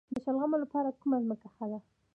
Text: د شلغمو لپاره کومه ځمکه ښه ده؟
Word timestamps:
د 0.13 0.15
شلغمو 0.23 0.57
لپاره 0.63 0.97
کومه 0.99 1.17
ځمکه 1.23 1.47
ښه 1.55 1.65
ده؟ 1.71 1.79